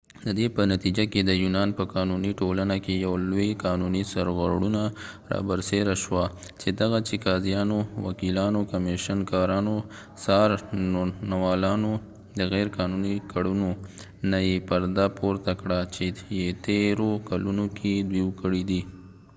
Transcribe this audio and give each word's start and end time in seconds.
ددې 0.27 0.47
په 0.55 0.61
نتیجه 0.71 1.03
کې 1.11 1.21
د 1.25 1.31
یونان 1.43 1.69
په 1.77 1.83
قانونی 1.95 2.31
ټولنه 2.41 2.75
کې 2.83 2.93
یو 3.05 3.13
لوي 3.29 3.51
قانونی 3.65 4.03
سرغړونه 4.13 4.81
رابرسیره 5.33 5.95
شوه 6.03 6.25
چې 6.61 6.69
دغه 6.81 6.97
چې 7.07 7.15
قاضیانو 7.27 7.79
وکېلانو 8.05 8.59
کمیشن 8.71 9.19
کارانو 9.31 9.75
څارنوالانو 10.23 11.91
د 12.39 12.39
غیر 12.51 12.67
قانونی 12.77 13.15
کړنو 13.31 13.69
نه 14.31 14.39
یې 14.47 14.55
پرده 14.69 15.05
پورته 15.17 15.51
کړه 15.61 15.79
چې 15.93 16.05
يه 16.39 16.49
تیرو 16.65 17.11
کلونو 17.29 17.65
کې 17.77 17.93
دوي 18.09 18.25
کړي 18.41 18.61
دي 18.69 18.81